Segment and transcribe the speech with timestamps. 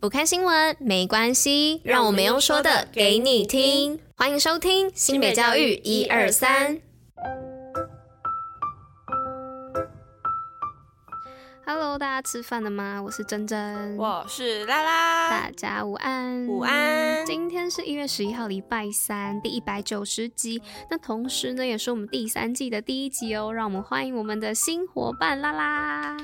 [0.00, 3.98] 不看新闻没关系，让我们用说的给你听。
[4.16, 6.78] 欢迎收听新北教育一二三。
[11.66, 13.02] Hello，大家吃饭了吗？
[13.02, 17.26] 我是珍珍，我是拉拉，大家午安，午安。
[17.26, 20.62] 今天是一月十一号，礼拜三，第一百九十集。
[20.88, 23.52] 那同时呢，也是我们第三季的第一集哦。
[23.52, 26.16] 让我们欢迎我们的新伙伴拉拉。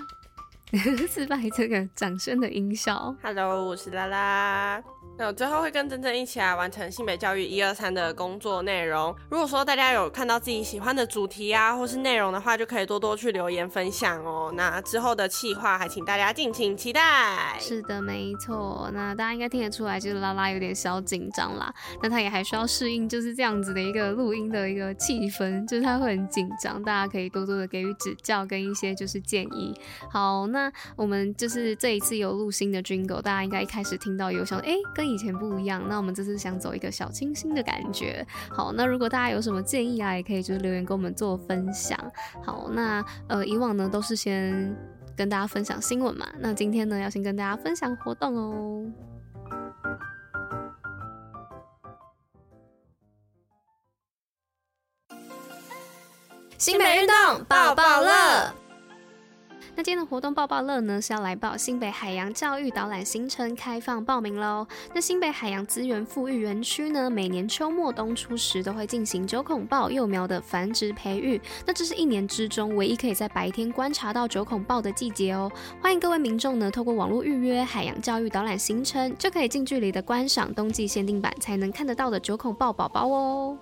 [1.09, 3.15] 自拍这个掌声的音效。
[3.23, 4.83] Hello，我是拉拉。
[5.17, 9.15] 那我最后会跟珍珍一起来完成性美教育一二三的工作内容。
[9.31, 14.53] 如果说大家有看到自己喜欢的主题啊，或是内容的话，就可以多多去留言分享哦。
[14.57, 17.57] 那之后的企划还请大家敬请期待。
[17.61, 18.91] 是的，没错。
[18.93, 21.73] 那大家应该听得出来，就是拉拉有点小紧张啦。
[22.03, 26.83] 那他也还需要适应就是这样子的一个录音的一个气氛，就是他会很紧张。
[26.83, 29.73] 大家可以多多的给予指教跟一些就是建议。
[30.11, 35.04] 好，那我们就是这一次有录新的 Jingle，大家应该一开始听到有想哎、欸、跟。
[35.05, 38.27] 跟以前不一样，那我们这次想走一个小清新的感觉。
[38.49, 41.99] 好，那如果大家有什么建议啊，也可以就是留言跟我们做分享。
[42.43, 44.75] 好，那呃以往呢都是先
[45.15, 48.91] 跟大家分享新闻嘛，那今天呢要先跟大家分享活动哦。
[56.57, 58.64] 新北运动抱抱乐。
[59.77, 64.65] 那今天的活动报报乐呢，是要来报新北海洋教育导览行程开放报名喽。
[64.95, 71.41] 那新北海洋资源复育园区呢，每年秋末冬初时都会进行九孔豹幼苗的繁殖培育。
[71.67, 75.51] 那这是一年之中唯一可以在白天观察到九孔豹的季节哦。
[75.83, 83.59] 欢迎各位民众呢，透过网络预约海洋教育导览行程，就可以近距离的观赏冬季限定版才能看得到的九孔豹宝宝哦。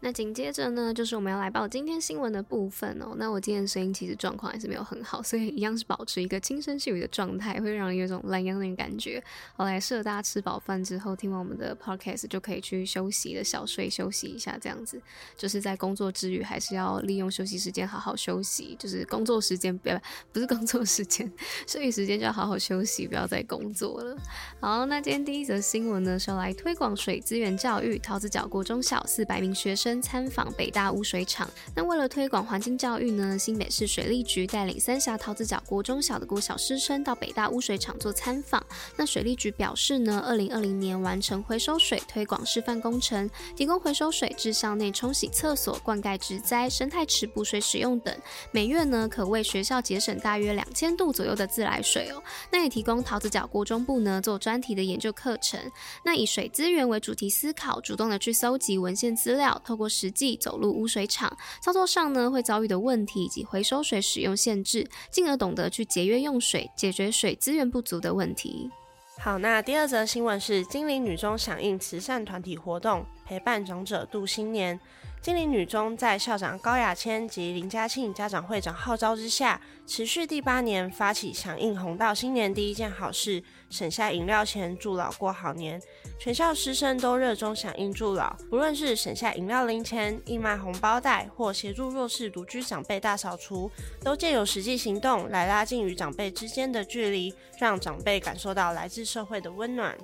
[0.00, 3.14] 那紧接着呢，就是我们要来报今天新闻的部分哦。
[3.16, 9.22] 那我今天声音其实状况还是没有很好，所以一样是保持一个轻声细语的状态，会让人有种懒洋洋的感觉。
[9.56, 15.00] 好，来适合大家吃饱饭之后听完我们的 podcast 就可以去休息的小睡休息一下，这样子
[15.34, 19.98] 就是在工作之余还是要利用休息时间好好休息，就是工作时间不要
[20.30, 21.26] 不是工作时间，
[21.66, 24.16] 休息时间就要好好休息，不要再工作了。
[24.60, 29.85] 好，那今天第一则新闻呢是要来推广水资源教育，桃子脚国中小四百名学生。
[30.02, 31.48] 参访北大污水厂。
[31.74, 38.64] 那为了推广环境教育呢，新北市水利局带领三峡桃子脚国中小的国小师生到北大污水厂做参访。
[38.96, 48.14] 那水利局表示呢，二零二零年完成回收水推广示范工程，提供回收水至校内冲洗厕所、灌溉植栽、生态池补水使用等，
[48.50, 52.22] 每月呢可为学校节省大约两千度左右的自来水哦。
[52.50, 55.60] 那也提供桃子脚国中部呢做专题的研究课程。
[56.02, 59.60] 那以水资源为主题思考，主动的去搜集文献资料。
[59.64, 68.70] 透过实际走入污水厂，操作上呢会遭遇的问题以及回收水使用限制，进而懂得去节约用水，解决水资源不足的问题。
[69.18, 74.78] 好，那第二则新闻是精灵女中响应慈善团体活动，陪伴长者度新年。
[75.22, 85.82] 金陵女中在校长高雅千及林嘉庆家长会长号召之下，持续第八年发起响应红道新年第一件好事，省下饮料钱助老过好年。
[86.20, 93.68] 全校师生都热衷响应助老，不论是省下饮料零钱、义卖红包袋，或协助弱势独居长辈大扫除，
[94.04, 99.98] 都借由实际行动来拉近与长辈之间的距离，让长辈感受到来自社会的温暖。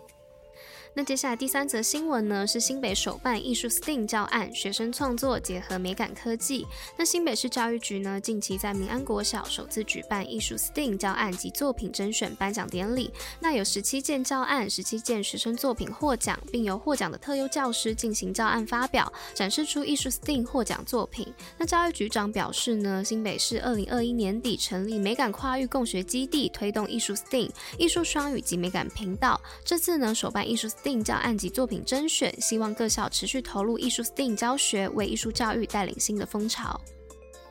[0.95, 6.67] 那接下来第三则新闻呢，是新北首办艺术 STEAM 教案，学生创作结合美感科技。
[6.99, 13.11] 那新北市教育局呢，近期在民安国小首次举办艺术 STEAM 教案及作品甄选颁奖典礼。
[13.41, 21.27] 那有十七件教案、十七件学生作品获奖，并由获奖的特优教师进行教案发表，展示出艺术 STEAM 获奖作品。
[21.57, 27.49] 那教育局长表示呢，新北市二零二一年底成立美感跨域共学基地，推动艺术 STEAM、
[27.79, 29.41] 艺术双语及美感频道。
[29.65, 30.69] 这次呢，首办艺术。
[30.83, 36.81] STEAM 教案及作品甄选，希望各校持续投入艺术 STEAM 教学，为艺术教育带领新的风潮。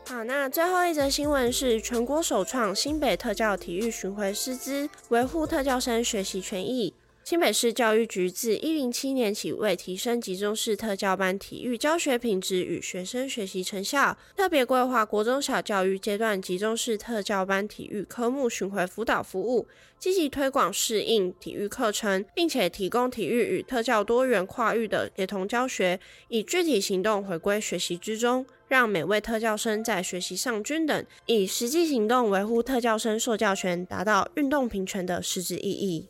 [0.07, 6.93] 好，那最后一则新闻是全国首创新北特教体育巡回师资，维护特教生学习权益。
[7.23, 19.67] 新北市教育局自一零七年起，为提升集中式特教班体育教学品质与学生学习成效，特别规划国中小教育阶段集中式特教班体育科目巡回辅导服务，
[19.99, 36.07] 积极推广适应体育课程，并且提供体育与特教多元跨域的协同教学，以具体行动回归学习之中，让每位特教生在学习上均等，以实际行动维护特教生受教权，达到运动平权的实质意义。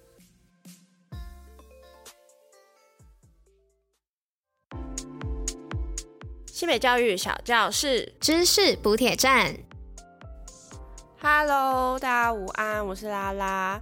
[6.61, 9.51] 新北教育小教室，知识补铁站。
[11.19, 13.81] Hello，大家午安，我是拉拉。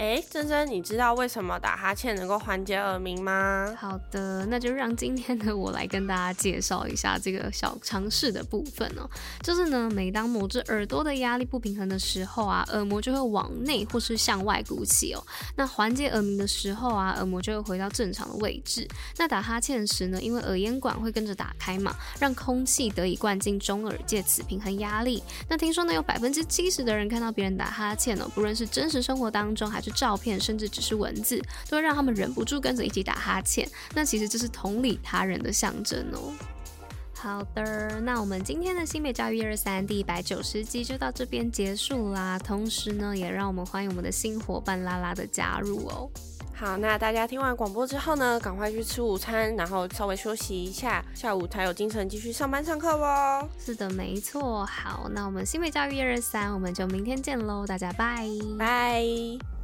[0.00, 3.76] 哎，珍珍，你知道为什么打哈欠能够缓解耳鸣吗？
[3.78, 9.06] 好的，那就让今天的我来跟大家介绍一下这个小常识的部分哦。
[9.42, 15.22] 就是呢，每当某只耳朵的压力不平衡的时候啊，耳膜就会往内或是向外鼓起哦。
[15.54, 18.88] 那缓解耳鸣的时候啊，耳膜就会回到正常的位置。
[19.18, 25.22] 那打哈欠时呢，因为耳咽管会跟着打开嘛，让空气得以灌进中耳，借此平衡压力。
[25.46, 33.68] 那听说呢，有百分之七十的人看到别人打哈欠哦，不论是真实生活当中还是照片，甚至只是文字，都会让他们忍不住跟着一起打哈欠。
[33.94, 36.32] 那其实这是同理他人的象征哦。
[37.14, 42.38] 好的，那我们今天的新美教育一二三第一百九十集就到这边结束啦。
[42.38, 46.10] 同时呢，也让我们欢迎我们的新伙伴拉拉的加入哦。
[46.54, 53.46] 好，那大家听完广播之后呢，赶快去吃午餐，然后稍微休息一下，下午才有精神继续上班上课哦。
[53.62, 54.64] 是的，没错。
[54.64, 58.26] 好，那我们新美教育一二三，我们就明天见喽，大家拜
[58.58, 59.59] 拜。